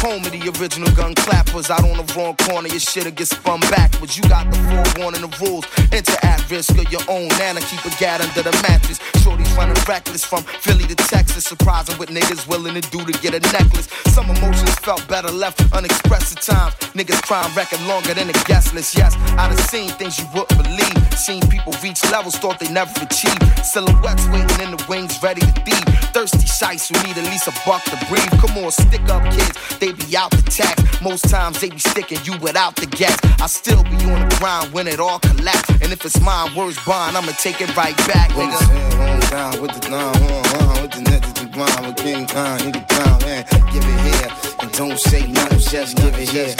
Home 0.00 0.24
of 0.24 0.32
the 0.32 0.42
original 0.56 0.90
gun 0.96 1.14
clappers. 1.14 1.68
Out 1.70 1.84
on 1.84 1.96
the 2.00 2.06
wrong 2.16 2.34
corner, 2.48 2.68
your 2.68 2.80
shit'll 2.80 3.12
get 3.12 3.28
spun 3.28 3.60
backwards. 3.68 4.16
You 4.16 4.24
got 4.24 4.50
the 4.50 4.56
forewarning, 4.68 5.20
the 5.20 5.30
rules. 5.40 5.66
Enter 5.92 6.16
at 6.22 6.40
risk 6.50 6.70
of 6.70 6.90
your 6.90 7.04
own 7.08 7.28
nana. 7.36 7.60
Keep 7.60 7.84
a 7.84 7.92
gat 8.00 8.20
under 8.20 8.42
the 8.42 8.52
mattress. 8.64 8.98
Shorty's 9.20 9.52
running 9.52 9.76
reckless 9.86 10.24
from 10.24 10.42
Philly 10.64 10.86
to 10.88 10.96
Texas. 10.96 11.44
Surprising 11.44 11.96
what 11.98 12.08
niggas 12.08 12.48
willing 12.48 12.74
to 12.80 12.84
do 12.90 13.04
to 13.04 13.12
get 13.20 13.34
a 13.34 13.40
necklace. 13.52 13.88
Some 14.08 14.30
emotions 14.30 14.74
felt 14.80 15.06
better 15.06 15.30
left 15.30 15.60
unexpressed 15.72 16.36
at 16.36 16.42
times. 16.42 16.74
Niggas 16.96 17.22
crime 17.22 17.50
record 17.54 17.80
longer 17.82 18.14
than 18.14 18.30
a 18.30 18.36
guest 18.48 18.74
list. 18.74 18.96
Yes, 18.96 19.14
I 19.36 19.48
done 19.48 19.58
seen 19.68 19.90
things 20.00 20.18
you 20.18 20.26
wouldn't 20.34 20.56
believe. 20.56 20.96
Seen 21.14 21.42
people 21.48 21.74
reach 21.82 22.02
levels 22.10 22.36
thought 22.36 22.58
they 22.58 22.70
never 22.72 22.92
achieved. 23.02 23.42
Silhouettes 23.64 24.26
waiting 24.28 24.60
in 24.64 24.70
the 24.76 24.82
wings, 24.88 25.22
ready 25.22 25.42
to 25.42 25.52
thieve. 25.64 25.88
Thirsty 26.16 26.46
shites 26.46 26.88
who 26.88 26.94
need 27.06 27.18
at 27.18 27.24
least 27.24 27.46
a 27.46 27.54
buck 27.66 27.84
to 27.90 28.06
breathe. 28.06 28.30
Come 28.40 28.56
on, 28.64 28.70
stick 28.70 29.02
up 29.10 29.22
kids, 29.32 29.78
they 29.78 29.92
be 29.92 30.16
out 30.16 30.30
the 30.30 30.42
tax. 30.42 30.80
Most 31.02 31.28
times 31.28 31.60
they 31.60 31.70
be 31.70 31.78
sticking 31.78 32.18
you 32.24 32.38
without 32.38 32.76
the 32.76 32.86
gas. 32.86 33.18
I 33.40 33.46
still 33.46 33.82
be 33.84 33.96
on 34.10 34.28
the 34.28 34.36
grind 34.38 34.72
when 34.72 34.86
it 34.86 35.00
all 35.00 35.18
collapse. 35.18 35.68
And 35.82 35.92
if 35.92 36.04
it's 36.04 36.20
mine, 36.20 36.54
words 36.54 36.78
bond, 36.84 37.16
I'ma 37.16 37.32
take 37.32 37.60
it 37.60 37.74
right 37.76 37.96
back, 38.08 38.30
nigga. 38.30 38.60
home 38.96 39.20
down 39.30 39.62
with 39.62 39.72
the 39.80 39.90
line, 39.90 40.16
on, 40.62 40.82
with 40.82 40.92
the 40.92 41.02
net 41.02 41.22
to 41.22 41.44
the 41.44 41.50
blind, 41.50 41.86
with 41.86 41.96
King 41.96 42.26
Khan, 42.26 42.58
nigga 42.60 42.86
down, 42.88 43.18
man. 43.22 43.44
Give 43.72 43.84
it 43.84 44.00
here, 44.08 44.30
and 44.62 44.72
don't 44.72 44.98
say 44.98 45.26
nothing, 45.26 45.58
just 45.58 45.96
give 45.96 46.14
it 46.18 46.28
here. 46.28 46.54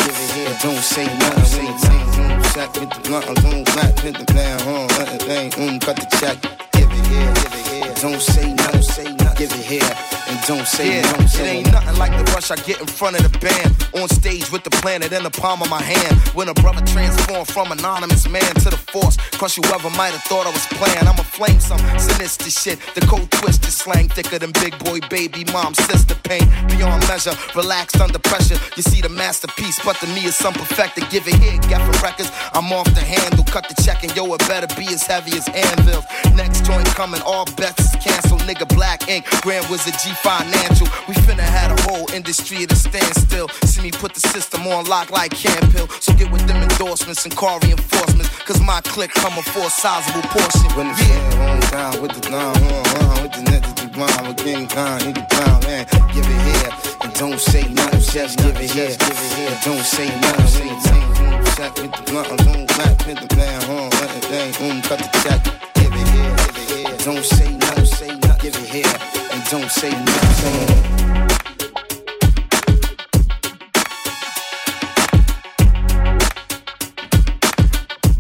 And 0.47 0.59
don't 0.61 0.83
say 0.83 1.07
nothing, 1.07 1.45
say 1.45 1.65
nothing. 1.65 2.45
Sack 2.51 2.75
with 2.75 2.91
the 2.91 3.01
blunt, 3.09 3.27
boom, 3.43 3.65
black, 3.65 3.99
hit 4.01 4.19
the 4.19 4.25
plan, 4.25 4.59
home, 4.61 4.89
let 4.99 5.19
the 5.19 5.25
thing, 5.25 5.51
boom, 5.51 5.79
mm, 5.79 5.81
cut 5.81 5.97
the 5.97 6.07
check. 6.19 6.37
Give 6.73 6.91
it 6.91 7.07
here, 7.07 7.35
give 7.35 7.55
it 7.55 7.67
here. 7.69 7.95
Don't 8.01 8.21
say 8.21 8.53
nothing, 8.55 8.83
say 8.83 9.05
nothing. 9.05 9.30
Give 9.41 9.51
it 9.53 9.65
here, 9.65 9.97
and 10.29 10.39
don't 10.47 10.67
say 10.67 11.01
Yeah, 11.01 11.23
it 11.23 11.29
say 11.29 11.57
ain't 11.57 11.73
nothing 11.73 11.97
like 11.97 12.13
the 12.13 12.31
rush 12.33 12.51
I 12.51 12.57
get 12.57 12.79
in 12.79 12.87
front 12.87 13.17
of 13.17 13.25
the 13.25 13.39
band. 13.39 13.73
On 13.97 14.07
stage 14.07 14.53
with 14.53 14.65
the 14.65 14.71
planet 14.85 15.15
in 15.15 15.23
the 15.23 15.31
palm 15.31 15.63
of 15.63 15.71
my 15.71 15.81
hand. 15.81 16.15
When 16.37 16.47
a 16.51 16.53
brother 16.53 16.85
transformed 16.85 17.49
from 17.49 17.73
anonymous 17.73 18.29
man 18.29 18.53
to 18.61 18.69
the 18.69 18.77
force. 18.93 19.17
Crush 19.41 19.57
whoever 19.57 19.89
might 19.97 20.13
have 20.13 20.23
thought 20.25 20.47
I 20.47 20.51
was 20.51 20.67
playing. 20.77 21.09
I'ma 21.09 21.25
flame 21.25 21.59
some 21.59 21.81
sinister 21.99 22.51
shit. 22.51 22.79
The 22.95 23.01
cold 23.07 23.31
twisted 23.31 23.73
slang 23.73 24.11
thicker 24.11 24.39
than 24.39 24.53
big 24.61 24.79
boy, 24.85 25.01
baby, 25.09 25.47
mom, 25.55 25.73
sister 25.73 26.15
pain. 26.29 26.45
Beyond 26.69 27.01
measure, 27.09 27.33
relaxed 27.57 27.99
under 27.99 28.19
pressure. 28.19 28.61
You 28.77 28.83
see 28.83 29.01
the 29.01 29.09
masterpiece, 29.09 29.81
but 29.83 29.97
to 30.05 30.07
me 30.09 30.29
it's 30.29 30.37
some 30.37 30.53
perfected. 30.53 31.09
Give 31.09 31.27
it 31.27 31.37
here, 31.41 31.57
get 31.65 31.81
for 31.81 31.97
records. 32.05 32.31
I'm 32.53 32.71
off 32.75 32.93
the 32.93 33.01
handle, 33.01 33.45
cut 33.45 33.73
the 33.73 33.77
check, 33.83 34.05
and 34.05 34.15
yo, 34.15 34.29
it 34.35 34.41
better 34.41 34.69
be 34.77 34.87
as 34.93 35.07
heavy 35.07 35.33
as 35.33 35.49
anvils. 35.49 36.05
Next 36.37 36.67
joint 36.67 36.85
coming, 36.93 37.23
all 37.23 37.47
bets 37.57 37.81
is 37.81 37.97
canceled. 38.05 38.43
Nigga, 38.43 38.69
black 38.75 39.09
ink, 39.09 39.25
Grand 39.43 39.67
Wizard 39.71 39.95
G 40.03 40.13
Financial. 40.23 40.87
We 41.09 41.15
finna 41.27 41.41
had 41.41 41.71
a 41.71 41.83
whole 41.83 42.11
industry 42.13 42.63
at 42.65 42.73
a 42.73 42.77
standstill. 42.77 43.49
See 43.65 43.83
me 43.83 43.91
put 43.91 44.15
the 44.15 44.21
system 44.21 44.67
on 44.67 44.85
lock 44.87 45.11
like 45.11 45.33
Camp 45.33 45.73
Hill. 45.73 45.89
So 46.01 46.13
get 46.15 46.31
with 46.31 46.47
them 46.47 46.63
endorsements 46.63 47.25
and 47.25 47.35
car 47.35 47.59
reinforcements. 47.63 48.29
Cause 48.45 48.61
my 48.61 48.81
clique 48.83 49.15
coming 49.15 49.43
for 49.43 49.61
a 49.61 49.71
sizable 49.71 50.23
portion. 50.29 50.69
When 50.77 50.89
the 50.89 50.95
fan 50.95 51.33
home 51.39 51.61
down 51.71 52.03
with 52.03 52.13
the 52.21 52.31
line, 52.31 52.57
on, 52.57 52.87
on, 53.05 53.23
with 53.23 53.33
the 53.33 53.43
net 53.51 53.63
to 53.65 53.87
the 53.87 53.89
blind, 53.93 54.29
with 54.29 54.37
King 54.39 54.67
Khan, 54.69 55.01
nigga 55.01 55.29
down, 55.29 55.61
man. 55.63 55.87
Give 56.13 56.27
it 56.27 56.41
here, 56.49 56.73
and 57.03 57.13
don't 57.15 57.41
say 57.41 57.63
nothing, 57.73 58.01
just 58.01 58.39
give 58.39 58.57
it 58.57 58.71
here. 58.71 58.91
And 58.91 59.61
don't 59.65 59.85
say 59.85 60.09
nothing, 60.21 60.47
say 60.47 60.69
nothing. 60.69 61.47
Sack 61.55 61.75
with 61.77 61.93
the 61.93 62.03
blunt, 62.11 62.69
black, 62.77 63.03
hit 63.03 63.21
the 63.21 63.29
plan, 63.35 63.63
home, 63.63 63.91
uh, 63.93 64.01
let 64.01 64.11
the 64.15 64.21
thing, 64.29 64.53
boom, 64.59 64.83
cut 64.83 64.99
the 64.99 65.11
check. 65.23 65.41
Give 65.75 65.93
it 65.93 66.09
here, 66.09 66.37
give 66.37 66.57
it 66.57 66.71
here. 66.71 66.97
Don't 67.05 67.25
say 67.25 67.57
nothing, 67.57 67.85
say 67.87 68.09
nothing. 68.17 68.39
Give 68.41 68.57
it 68.57 68.69
here, 68.69 69.10
don't 69.51 69.69
say 69.69 69.91
nothing. 69.91 70.77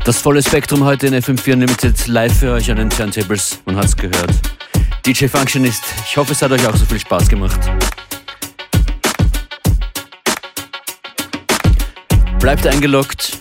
Das 0.04 0.18
volle 0.18 0.42
Spektrum 0.42 0.82
heute 0.84 1.06
in 1.06 1.14
FM4 1.14 1.52
Unlimited 1.52 2.08
live 2.08 2.36
für 2.36 2.52
euch 2.52 2.68
an 2.70 2.78
den 2.78 2.90
Turntables. 2.90 3.60
Man 3.64 3.76
hat's 3.76 3.96
gehört. 3.96 4.32
DJ 5.06 5.26
Functionist, 5.26 5.84
ich 6.04 6.16
hoffe, 6.16 6.32
es 6.32 6.42
hat 6.42 6.50
euch 6.50 6.66
auch 6.66 6.74
so 6.74 6.84
viel 6.84 6.98
Spaß 6.98 7.28
gemacht. 7.28 7.60
Bleibt 12.40 12.66
eingeloggt. 12.66 13.38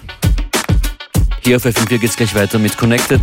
Hier 1.43 1.55
auf 1.55 1.65
FM4 1.65 1.97
geht's 1.97 2.15
gleich 2.15 2.35
weiter 2.35 2.59
mit 2.59 2.77
Connected. 2.77 3.21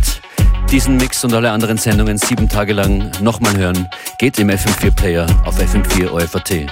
Diesen 0.71 0.97
Mix 0.97 1.23
und 1.23 1.33
alle 1.33 1.51
anderen 1.51 1.77
Sendungen 1.77 2.17
sieben 2.17 2.49
Tage 2.49 2.73
lang 2.73 3.09
nochmal 3.21 3.55
hören. 3.55 3.87
Geht 4.17 4.37
im 4.37 4.49
FM4 4.49 4.91
Player 4.91 5.25
auf 5.45 5.57
FM4 5.57 6.11
OFAT. 6.11 6.67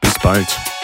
Bis 0.00 0.14
bald. 0.22 0.75